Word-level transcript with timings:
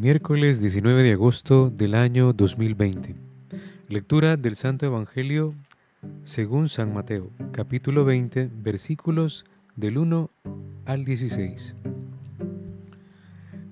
Miércoles 0.00 0.62
19 0.62 1.02
de 1.02 1.12
agosto 1.12 1.68
del 1.68 1.94
año 1.94 2.32
2020. 2.32 3.16
Lectura 3.88 4.38
del 4.38 4.56
Santo 4.56 4.86
Evangelio 4.86 5.54
según 6.24 6.70
San 6.70 6.94
Mateo, 6.94 7.28
capítulo 7.52 8.06
20, 8.06 8.48
versículos 8.50 9.44
del 9.76 9.98
1 9.98 10.30
al 10.86 11.04
16. 11.04 11.76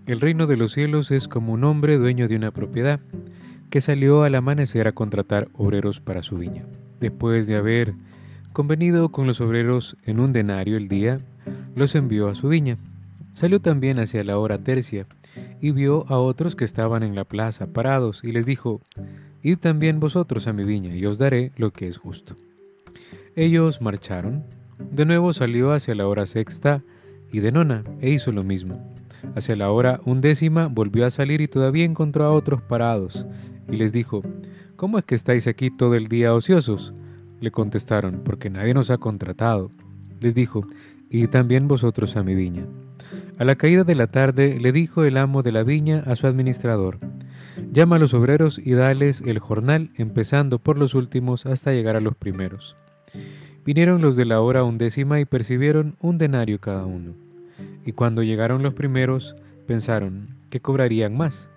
El 0.05 0.21
reino 0.21 0.46
de 0.46 0.59
los 0.59 0.73
cielos 0.73 1.11
es 1.12 1.29
como 1.29 1.55
un 1.55 1.64
hombre 1.64 1.96
dueño 1.96 2.29
de 2.29 2.37
una 2.37 2.51
propiedad 2.51 3.01
que 3.71 3.81
salió 3.81 4.23
al 4.23 4.35
amanecer 4.35 4.87
a 4.87 4.93
contratar 4.93 5.49
obreros 5.55 6.01
para 6.01 6.23
su 6.23 6.37
viña. 6.37 6.67
Después 7.01 7.47
de 7.47 7.57
haber 7.57 7.95
convenido 8.53 9.09
con 9.09 9.27
los 9.27 9.41
obreros 9.41 9.97
en 10.05 10.21
un 10.21 10.35
denario 10.35 10.77
el 10.77 10.89
día, 10.89 11.16
los 11.74 11.95
envió 11.95 12.29
a 12.29 12.34
su 12.34 12.48
viña. 12.48 12.77
Salió 13.33 13.62
también 13.62 13.98
hacia 13.98 14.23
la 14.24 14.37
hora 14.37 14.59
tercia 14.59 15.06
y 15.61 15.73
vio 15.73 16.05
a 16.09 16.19
otros 16.19 16.57
que 16.57 16.65
estaban 16.65 17.03
en 17.03 17.15
la 17.15 17.25
plaza 17.25 17.69
parados 17.73 18.25
y 18.25 18.33
les 18.33 18.47
dijo, 18.47 18.80
Id 19.43 19.59
también 19.59 20.01
vosotros 20.01 20.47
a 20.47 20.53
mi 20.53 20.65
viña 20.65 20.95
y 20.95 21.07
os 21.07 21.19
daré 21.19 21.53
lo 21.57 21.73
que 21.73 21.89
es 21.89 21.99
justo. 21.99 22.37
Ellos 23.37 23.80
marcharon. 23.80 24.45
De 24.91 25.05
nuevo 25.05 25.33
salió 25.33 25.73
hacia 25.73 25.95
la 25.95 26.07
hora 26.07 26.27
sexta 26.27 26.83
y 27.33 27.41
de 27.41 27.52
nona 27.52 27.85
e 28.01 28.11
hizo 28.11 28.33
lo 28.33 28.43
mismo. 28.43 28.93
Hacia 29.35 29.57
la 29.57 29.71
hora 29.71 30.01
undécima 30.05 30.69
volvió 30.69 31.07
a 31.07 31.11
salir 31.11 31.41
y 31.41 31.49
todavía 31.49 31.85
encontró 31.85 32.25
a 32.25 32.33
otros 32.33 32.63
parados 32.63 33.27
y 33.71 33.77
les 33.77 33.93
dijo, 33.93 34.23
¿Cómo 34.77 34.99
es 34.99 35.05
que 35.05 35.15
estáis 35.15 35.47
aquí 35.49 35.71
todo 35.71 35.95
el 35.95 36.07
día 36.07 36.35
ociosos? 36.35 36.95
Le 37.41 37.51
contestaron, 37.51 38.23
porque 38.25 38.51
nadie 38.51 38.75
nos 38.75 38.91
ha 38.91 38.99
contratado. 38.99 39.71
Les 40.21 40.35
dijo, 40.35 40.66
y 41.11 41.27
también 41.27 41.69
vosotros 41.69 42.16
a 42.16 42.23
mi 42.23 42.35
viña. 42.35 42.66
A 43.38 43.45
la 43.45 43.56
caída 43.56 43.84
de 43.84 43.95
la 43.95 44.06
tarde 44.06 44.59
le 44.60 44.73
dijo 44.73 45.04
el 45.04 45.16
amo 45.16 45.42
de 45.42 45.52
la 45.52 45.62
viña 45.62 46.02
a 46.06 46.16
su 46.16 46.26
administrador, 46.26 46.98
llama 47.73 47.96
a 47.96 47.98
los 47.98 48.14
obreros 48.14 48.59
y 48.59 48.73
dales 48.73 49.23
el 49.26 49.38
jornal, 49.38 49.90
empezando 49.96 50.59
por 50.59 50.78
los 50.78 50.95
últimos 50.95 51.46
hasta 51.46 51.73
llegar 51.73 51.96
a 51.96 52.01
los 52.01 52.16
primeros. 52.16 52.76
Vinieron 53.64 54.01
los 54.01 54.16
de 54.16 54.24
la 54.24 54.40
hora 54.40 54.64
undécima 54.64 55.20
y 55.20 55.24
percibieron 55.24 55.96
un 56.01 56.18
denario 56.18 56.60
cada 56.60 56.86
uno. 56.86 57.14
Y 57.84 57.92
cuando 57.92 58.23
llegaron 58.23 58.62
los 58.62 58.74
primeros, 58.74 59.36
pensaron 59.66 60.36
que 60.51 60.60
cobrarían 60.60 61.16
más, 61.16 61.51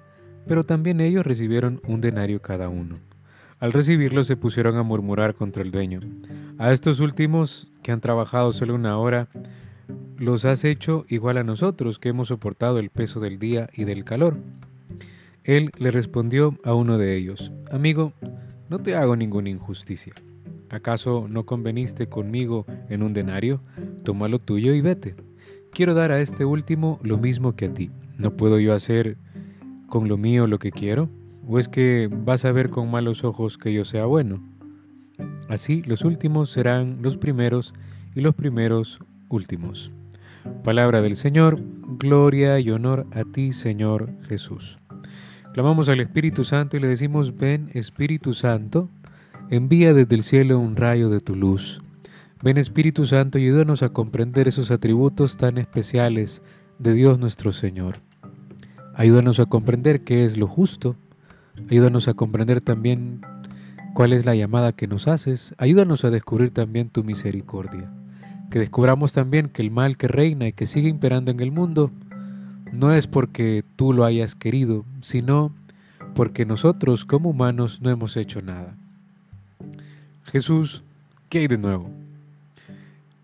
pero 0.46 0.64
también 0.64 1.00
ellos 1.00 1.26
recibieron 1.26 1.82
un 1.88 2.02
denario 2.02 2.42
cada 2.42 2.70
uno. 2.70 2.96
Al 3.60 3.74
recibirlo 3.74 4.24
se 4.24 4.36
pusieron 4.36 4.76
a 4.78 4.84
murmurar 4.84 5.36
contra 5.36 5.62
el 5.62 5.72
dueño. 5.72 6.00
A 6.58 6.72
estos 6.74 7.00
últimos, 7.00 7.68
que 7.84 7.92
han 7.92 8.02
trabajado 8.02 8.52
solo 8.52 8.76
una 8.76 8.98
hora, 8.98 9.30
los 10.22 10.46
has 10.46 10.64
hecho 10.66 11.04
igual 11.10 11.40
a 11.40 11.44
nosotros 11.44 11.98
que 11.98 12.10
hemos 12.10 12.28
soportado 12.28 12.78
el 12.78 12.92
peso 12.92 13.20
del 13.20 13.40
día 13.40 13.70
y 13.74 13.86
del 13.86 14.04
calor. 14.04 14.38
Él 15.44 15.72
le 15.80 15.90
respondió 15.90 16.60
a 16.64 16.76
uno 16.76 17.00
de 17.00 17.18
ellos, 17.18 17.52
Amigo, 17.72 18.14
no 18.70 18.80
te 18.84 18.96
hago 18.96 19.16
ninguna 19.16 19.50
injusticia. 19.50 20.14
¿Acaso 20.70 21.26
no 21.28 21.48
conveniste 21.48 22.08
conmigo 22.08 22.68
en 22.88 23.02
un 23.02 23.14
denario? 23.14 23.62
Toma 24.04 24.28
lo 24.28 24.38
tuyo 24.38 24.76
y 24.76 24.82
vete. 24.82 25.16
Quiero 25.72 25.96
dar 25.96 26.12
a 26.12 26.22
este 26.22 26.46
último 26.46 27.00
lo 27.02 27.18
mismo 27.18 27.56
que 27.56 27.66
a 27.66 27.74
ti. 27.74 27.90
¿No 28.20 28.38
puedo 28.38 28.60
yo 28.60 28.76
hacer 28.76 29.18
con 29.88 30.08
lo 30.08 30.18
mío 30.18 30.46
lo 30.46 30.60
que 30.60 30.72
quiero? 30.72 31.10
¿O 31.48 31.58
es 31.58 31.68
que 31.68 32.08
vas 32.12 32.46
a 32.46 32.52
ver 32.52 32.70
con 32.70 32.92
malos 32.92 33.24
ojos 33.24 33.58
que 33.58 33.74
yo 33.74 33.86
sea 33.86 34.06
bueno? 34.06 34.40
Así 35.50 35.82
los 35.82 36.06
últimos 36.06 36.52
serán 36.52 37.02
los 37.02 37.18
primeros 37.18 37.74
y 38.14 38.22
los 38.22 38.36
primeros 38.36 39.00
últimos. 39.30 39.92
Palabra 40.64 41.02
del 41.02 41.16
Señor, 41.16 41.60
gloria 42.00 42.60
y 42.60 42.72
honor 42.72 43.06
a 43.12 43.24
ti, 43.24 43.54
Señor 43.54 44.10
Jesús. 44.28 44.80
Clamamos 45.54 45.88
al 45.88 46.00
Espíritu 46.00 46.44
Santo 46.44 46.78
y 46.78 46.80
le 46.80 46.88
decimos, 46.88 47.38
ven 47.38 47.70
Espíritu 47.74 48.34
Santo, 48.34 48.90
envía 49.50 49.94
desde 49.94 50.16
el 50.16 50.24
cielo 50.24 50.58
un 50.58 50.76
rayo 50.76 51.10
de 51.10 51.20
tu 51.20 51.36
luz. 51.36 51.82
Ven 52.42 52.58
Espíritu 52.58 53.06
Santo 53.06 53.38
ayúdanos 53.38 53.84
a 53.84 53.90
comprender 53.90 54.48
esos 54.48 54.72
atributos 54.72 55.38
tan 55.38 55.60
especiales 55.60 56.42
de 56.80 56.94
Dios 56.94 57.20
nuestro 57.20 57.52
Señor. 57.52 57.98
Ayúdanos 58.96 59.40
a 59.40 59.46
comprender 59.46 60.04
qué 60.04 60.26
es 60.26 60.38
lo 60.38 60.48
justo. 60.48 60.96
Ayúdanos 61.70 62.08
a 62.08 62.16
comprender 62.16 62.62
también 62.62 63.22
cuál 63.94 64.14
es 64.14 64.26
la 64.26 64.34
llamada 64.34 64.72
que 64.72 64.88
nos 64.88 65.08
haces. 65.08 65.54
Ayúdanos 65.60 66.04
a 66.04 66.10
descubrir 66.10 66.50
también 66.50 66.90
tu 66.90 67.04
misericordia 67.04 67.92
que 68.52 68.60
descubramos 68.60 69.14
también 69.14 69.48
que 69.48 69.64
el 69.64 69.72
mal 69.72 69.98
que 69.98 70.08
reina 70.08 70.48
y 70.48 70.54
que 70.54 70.68
sigue 70.68 70.90
imperando 70.90 71.32
en 71.32 71.40
el 71.40 71.52
mundo 71.52 71.90
no 72.72 72.94
es 72.94 73.08
porque 73.08 73.64
tú 73.78 73.94
lo 73.94 74.06
hayas 74.06 74.36
querido, 74.36 74.86
sino 75.02 75.54
porque 76.14 76.46
nosotros 76.46 77.06
como 77.06 77.30
humanos 77.30 77.82
no 77.82 77.90
hemos 77.90 78.18
hecho 78.18 78.42
nada. 78.42 78.76
Jesús, 80.26 80.84
¿qué 81.30 81.40
hay 81.40 81.48
de 81.48 81.58
nuevo? 81.58 81.90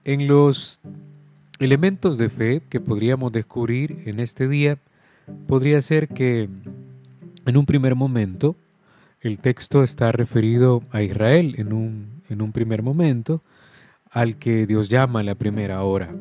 En 0.05 0.27
los 0.27 0.79
elementos 1.59 2.17
de 2.17 2.29
fe 2.29 2.61
que 2.69 2.79
podríamos 2.79 3.31
descubrir 3.33 4.03
en 4.05 4.21
este 4.21 4.47
día, 4.47 4.77
podría 5.45 5.81
ser 5.81 6.07
que 6.07 6.49
en 7.45 7.57
un 7.57 7.65
primer 7.65 7.95
momento 7.95 8.55
el 9.19 9.39
texto 9.39 9.83
está 9.83 10.13
referido 10.13 10.83
a 10.91 11.01
Israel 11.01 11.55
en 11.57 11.73
un, 11.73 12.21
en 12.29 12.41
un 12.41 12.53
primer 12.53 12.81
momento, 12.81 13.41
al 14.11 14.37
que 14.37 14.65
Dios 14.65 14.89
llama 14.89 15.19
a 15.19 15.23
la 15.23 15.35
primera 15.35 15.83
hora, 15.83 16.15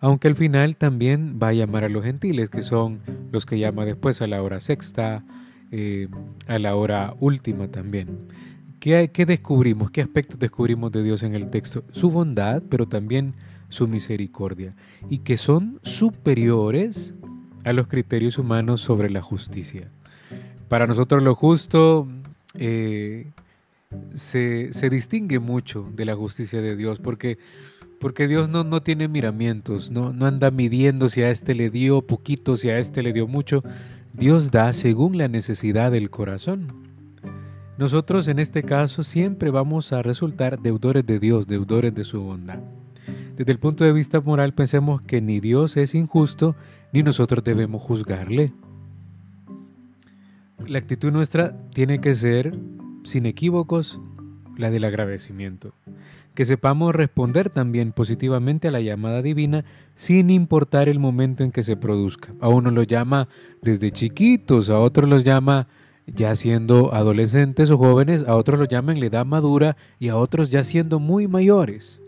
aunque 0.00 0.28
al 0.28 0.36
final 0.36 0.76
también 0.76 1.38
va 1.42 1.48
a 1.48 1.52
llamar 1.52 1.84
a 1.84 1.88
los 1.88 2.04
gentiles, 2.04 2.50
que 2.50 2.62
son 2.62 3.00
los 3.32 3.46
que 3.46 3.58
llama 3.58 3.84
después 3.84 4.20
a 4.22 4.26
la 4.26 4.42
hora 4.42 4.60
sexta, 4.60 5.24
eh, 5.70 6.08
a 6.46 6.58
la 6.58 6.76
hora 6.76 7.14
última 7.18 7.68
también. 7.68 8.18
¿Qué, 8.78 9.10
¿Qué 9.12 9.26
descubrimos? 9.26 9.90
¿Qué 9.90 10.02
aspectos 10.02 10.38
descubrimos 10.38 10.92
de 10.92 11.02
Dios 11.02 11.22
en 11.22 11.34
el 11.34 11.50
texto? 11.50 11.84
Su 11.90 12.10
bondad, 12.10 12.62
pero 12.68 12.86
también 12.86 13.34
su 13.68 13.88
misericordia, 13.88 14.76
y 15.08 15.18
que 15.18 15.36
son 15.36 15.80
superiores 15.82 17.14
a 17.64 17.72
los 17.72 17.88
criterios 17.88 18.38
humanos 18.38 18.80
sobre 18.80 19.10
la 19.10 19.22
justicia. 19.22 19.90
Para 20.68 20.86
nosotros 20.86 21.22
lo 21.22 21.34
justo 21.34 22.06
eh, 22.54 23.30
se, 24.14 24.72
se, 24.72 24.90
distingue 24.90 25.38
mucho 25.38 25.86
de 25.94 26.04
la 26.04 26.14
justicia 26.14 26.60
de 26.60 26.76
Dios, 26.76 26.98
porque, 26.98 27.38
porque 28.00 28.28
Dios 28.28 28.48
no, 28.48 28.64
no 28.64 28.82
tiene 28.82 29.08
miramientos, 29.08 29.90
no, 29.90 30.12
no 30.12 30.26
anda 30.26 30.50
midiendo 30.50 31.08
si 31.08 31.22
a 31.22 31.30
este 31.30 31.54
le 31.54 31.70
dio 31.70 32.02
poquito, 32.02 32.56
si 32.56 32.70
a 32.70 32.78
este 32.78 33.02
le 33.02 33.12
dio 33.12 33.26
mucho. 33.26 33.62
Dios 34.12 34.50
da 34.50 34.72
según 34.72 35.18
la 35.18 35.28
necesidad 35.28 35.92
del 35.92 36.10
corazón. 36.10 36.86
Nosotros 37.78 38.26
en 38.28 38.38
este 38.38 38.62
caso 38.62 39.04
siempre 39.04 39.50
vamos 39.50 39.92
a 39.92 40.02
resultar 40.02 40.58
deudores 40.58 41.04
de 41.04 41.18
Dios, 41.18 41.46
deudores 41.46 41.94
de 41.94 42.04
su 42.04 42.22
bondad. 42.22 42.60
Desde 43.36 43.52
el 43.52 43.58
punto 43.58 43.84
de 43.84 43.92
vista 43.92 44.20
moral 44.22 44.54
pensemos 44.54 45.02
que 45.02 45.20
ni 45.20 45.40
Dios 45.40 45.76
es 45.76 45.94
injusto, 45.94 46.56
ni 46.92 47.02
nosotros 47.02 47.44
debemos 47.44 47.82
juzgarle. 47.82 48.54
La 50.66 50.78
actitud 50.78 51.12
nuestra 51.12 51.54
tiene 51.74 52.00
que 52.00 52.14
ser 52.14 52.58
sin 53.06 53.26
equívocos, 53.26 54.00
la 54.58 54.70
del 54.70 54.84
agradecimiento. 54.84 55.72
Que 56.34 56.44
sepamos 56.44 56.94
responder 56.94 57.48
también 57.48 57.92
positivamente 57.92 58.68
a 58.68 58.70
la 58.70 58.80
llamada 58.80 59.22
divina 59.22 59.64
sin 59.94 60.28
importar 60.28 60.88
el 60.88 60.98
momento 60.98 61.44
en 61.44 61.52
que 61.52 61.62
se 61.62 61.76
produzca. 61.76 62.34
A 62.40 62.48
uno 62.48 62.70
lo 62.70 62.82
llama 62.82 63.28
desde 63.62 63.90
chiquitos, 63.90 64.68
a 64.68 64.78
otros 64.78 65.08
los 65.08 65.24
llama 65.24 65.68
ya 66.06 66.34
siendo 66.36 66.92
adolescentes 66.92 67.70
o 67.70 67.78
jóvenes, 67.78 68.24
a 68.26 68.36
otros 68.36 68.58
lo 68.58 68.66
llama 68.66 68.92
en 68.92 69.00
la 69.00 69.06
edad 69.06 69.26
madura 69.26 69.76
y 69.98 70.08
a 70.08 70.16
otros 70.16 70.50
ya 70.50 70.62
siendo 70.62 71.00
muy 71.00 71.26
mayores. 71.26 72.00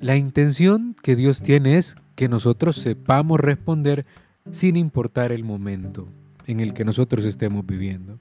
La 0.00 0.16
intención 0.16 0.96
que 1.02 1.14
Dios 1.14 1.42
tiene 1.42 1.76
es 1.76 1.96
que 2.16 2.28
nosotros 2.28 2.76
sepamos 2.76 3.38
responder 3.38 4.04
sin 4.50 4.76
importar 4.76 5.30
el 5.30 5.44
momento 5.44 6.08
en 6.46 6.60
el 6.60 6.74
que 6.74 6.84
nosotros 6.84 7.24
estemos 7.24 7.64
viviendo. 7.64 8.18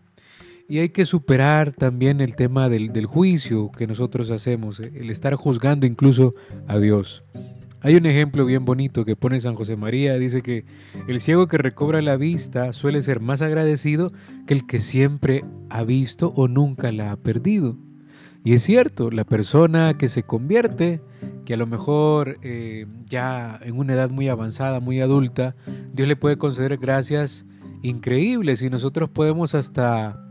Y 0.68 0.80
hay 0.80 0.90
que 0.90 1.06
superar 1.06 1.72
también 1.72 2.22
el 2.22 2.36
tema 2.36 2.70
del, 2.70 2.94
del, 2.94 3.06
juicio 3.06 3.72
que 3.72 3.88
nosotros 3.88 4.32
hacemos, 4.32 4.80
eh, 4.80 4.92
el 4.96 5.10
estar 5.10 5.36
juzgando 5.36 5.86
incluso 5.86 6.34
a 6.68 6.78
Dios. 6.80 7.24
Hay 7.84 7.96
un 7.96 8.06
ejemplo 8.06 8.46
bien 8.46 8.64
bonito 8.64 9.06
que 9.06 9.16
pone 9.16 9.40
San 9.40 9.56
José 9.56 9.76
María, 9.76 10.18
dice 10.20 10.44
que 10.44 10.66
el 11.08 11.20
ciego 11.20 11.48
que 11.48 11.58
recobra 11.58 12.02
la 12.04 12.16
vista 12.16 12.74
suele 12.74 13.02
ser 13.02 13.22
más 13.22 13.42
agradecido 13.42 14.14
que 14.46 14.54
el 14.54 14.68
que 14.68 14.80
siempre 14.80 15.44
ha 15.72 15.84
visto 15.84 16.32
o 16.36 16.48
nunca 16.48 16.92
la 16.92 17.12
ha 17.12 17.18
perdido. 17.18 17.78
Y 18.44 18.54
es 18.54 18.62
cierto, 18.62 19.10
la 19.10 19.24
persona 19.24 19.98
que 19.98 20.10
se 20.10 20.22
convierte, 20.22 21.02
que 21.44 21.56
a 21.56 21.58
lo 21.58 21.66
mejor 21.66 22.38
eh, 22.44 22.86
ya 23.06 23.60
en 23.64 23.78
una 23.78 23.94
edad 23.94 24.12
muy 24.12 24.30
avanzada, 24.30 24.80
muy 24.80 25.02
adulta, 25.02 25.56
Dios 25.92 26.08
le 26.08 26.16
puede 26.16 26.38
conceder 26.38 26.78
gracias 26.78 27.48
increíbles 27.82 28.62
y 28.62 28.70
nosotros 28.70 29.10
podemos 29.10 29.56
hasta 29.56 30.24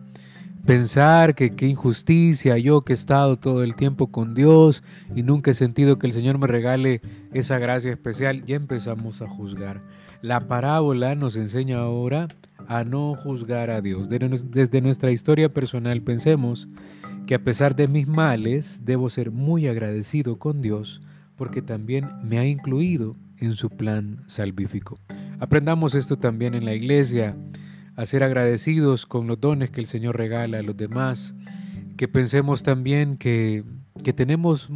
pensar 0.70 1.34
que 1.34 1.56
qué 1.56 1.66
injusticia, 1.66 2.56
yo 2.56 2.82
que 2.82 2.92
he 2.92 2.94
estado 2.94 3.34
todo 3.34 3.64
el 3.64 3.74
tiempo 3.74 4.12
con 4.12 4.36
Dios 4.36 4.84
y 5.16 5.24
nunca 5.24 5.50
he 5.50 5.54
sentido 5.54 5.98
que 5.98 6.06
el 6.06 6.12
Señor 6.12 6.38
me 6.38 6.46
regale 6.46 7.00
esa 7.32 7.58
gracia 7.58 7.90
especial, 7.90 8.44
ya 8.44 8.54
empezamos 8.54 9.20
a 9.20 9.28
juzgar. 9.28 9.82
La 10.22 10.46
parábola 10.46 11.16
nos 11.16 11.34
enseña 11.34 11.78
ahora 11.78 12.28
a 12.68 12.84
no 12.84 13.16
juzgar 13.16 13.68
a 13.68 13.80
Dios. 13.80 14.08
Desde 14.08 14.80
nuestra 14.80 15.10
historia 15.10 15.52
personal 15.52 16.02
pensemos 16.02 16.68
que 17.26 17.34
a 17.34 17.42
pesar 17.42 17.74
de 17.74 17.88
mis 17.88 18.06
males 18.06 18.82
debo 18.84 19.10
ser 19.10 19.32
muy 19.32 19.66
agradecido 19.66 20.38
con 20.38 20.62
Dios 20.62 21.02
porque 21.34 21.62
también 21.62 22.10
me 22.22 22.38
ha 22.38 22.46
incluido 22.46 23.16
en 23.38 23.54
su 23.54 23.70
plan 23.70 24.22
salvífico. 24.28 25.00
Aprendamos 25.40 25.96
esto 25.96 26.14
también 26.14 26.54
en 26.54 26.64
la 26.64 26.74
iglesia, 26.74 27.34
a 28.00 28.06
ser 28.06 28.22
agradecidos 28.22 29.04
con 29.04 29.26
los 29.26 29.38
dones 29.38 29.70
que 29.70 29.82
el 29.82 29.86
Señor 29.86 30.16
regala 30.16 30.58
a 30.58 30.62
los 30.62 30.74
demás, 30.74 31.34
que 31.98 32.08
pensemos 32.08 32.62
también 32.62 33.18
que, 33.18 33.62
que 34.02 34.14
tenemos 34.14 34.70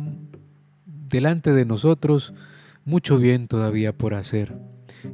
delante 0.84 1.54
de 1.54 1.64
nosotros 1.64 2.34
mucho 2.84 3.16
bien 3.16 3.48
todavía 3.48 3.96
por 3.96 4.12
hacer. 4.12 4.54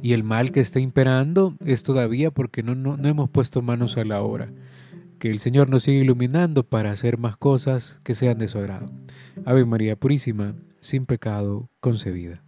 Y 0.01 0.11
el 0.11 0.25
mal 0.25 0.51
que 0.51 0.59
está 0.59 0.81
imperando 0.81 1.55
es 1.63 1.83
todavía 1.83 2.31
porque 2.31 2.63
no, 2.63 2.75
no, 2.75 2.97
no 2.97 3.07
hemos 3.07 3.29
puesto 3.29 3.61
manos 3.61 3.95
a 3.95 4.03
la 4.03 4.21
obra. 4.21 4.51
Que 5.17 5.31
el 5.31 5.39
Señor 5.39 5.69
nos 5.69 5.83
siga 5.83 6.01
iluminando 6.01 6.63
para 6.63 6.91
hacer 6.91 7.17
más 7.17 7.37
cosas 7.37 8.01
que 8.03 8.13
sean 8.13 8.37
de 8.37 8.49
su 8.49 8.57
agrado. 8.57 8.91
Ave 9.45 9.63
María 9.63 9.95
Purísima, 9.95 10.55
sin 10.81 11.05
pecado 11.05 11.69
concebida. 11.79 12.43